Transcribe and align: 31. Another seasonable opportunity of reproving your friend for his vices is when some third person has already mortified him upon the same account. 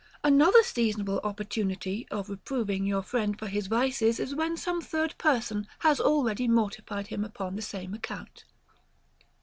31. 0.23 0.33
Another 0.39 0.63
seasonable 0.63 1.19
opportunity 1.23 2.07
of 2.09 2.27
reproving 2.27 2.87
your 2.87 3.03
friend 3.03 3.37
for 3.37 3.45
his 3.45 3.67
vices 3.67 4.19
is 4.19 4.33
when 4.33 4.57
some 4.57 4.81
third 4.81 5.15
person 5.19 5.67
has 5.77 5.99
already 6.01 6.47
mortified 6.47 7.05
him 7.09 7.23
upon 7.23 7.55
the 7.55 7.61
same 7.61 7.93
account. 7.93 8.43